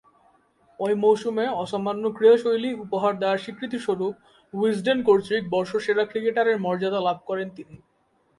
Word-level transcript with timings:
ঐ 0.79 0.89
মৌসুমে 0.95 1.45
অসামান্য 1.55 2.03
ক্রীড়াশৈলী 2.17 2.71
উপহার 2.85 3.13
দেয়ার 3.19 3.43
স্বীকৃতিস্বরূপ 3.43 4.13
উইজডেন 4.53 4.99
কর্তৃক 5.07 5.43
বর্ষসেরা 5.49 6.03
ক্রিকেটারের 6.11 6.57
মর্যাদা 6.59 6.99
লাভ 7.07 7.17
করেন 7.29 7.47
তিনি। 7.57 7.75